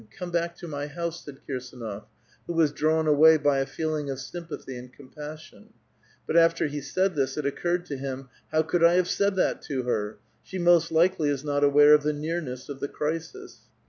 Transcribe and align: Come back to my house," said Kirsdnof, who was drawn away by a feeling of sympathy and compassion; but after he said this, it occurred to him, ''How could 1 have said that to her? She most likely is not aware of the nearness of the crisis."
Come 0.17 0.31
back 0.31 0.55
to 0.55 0.67
my 0.67 0.87
house," 0.87 1.23
said 1.23 1.41
Kirsdnof, 1.47 2.05
who 2.47 2.53
was 2.53 2.71
drawn 2.71 3.05
away 3.05 3.37
by 3.37 3.59
a 3.59 3.67
feeling 3.67 4.09
of 4.09 4.19
sympathy 4.19 4.75
and 4.75 4.91
compassion; 4.91 5.73
but 6.25 6.35
after 6.35 6.65
he 6.65 6.81
said 6.81 7.13
this, 7.13 7.37
it 7.37 7.45
occurred 7.45 7.85
to 7.85 7.97
him, 7.97 8.27
''How 8.51 8.67
could 8.67 8.81
1 8.81 8.95
have 8.95 9.07
said 9.07 9.35
that 9.35 9.61
to 9.69 9.83
her? 9.83 10.17
She 10.41 10.57
most 10.57 10.91
likely 10.91 11.29
is 11.29 11.43
not 11.43 11.63
aware 11.63 11.93
of 11.93 12.01
the 12.01 12.13
nearness 12.13 12.67
of 12.67 12.79
the 12.79 12.87
crisis." 12.87 13.59